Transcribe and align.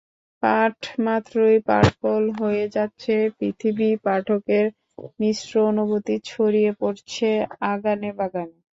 পাঠমাত্রই 0.43 1.57
purple 1.67 2.21
হয়ে 2.39 2.65
যাচ্ছে 2.75 3.15
পৃথিবী, 3.37 3.89
পাঠকের 4.05 4.65
মিশ্র 5.19 5.51
অনুভূতি 5.71 6.15
ছড়িয়ে 6.25 6.71
পড়ছে 6.81 7.29
আগানে-বাগানে। 7.71 8.57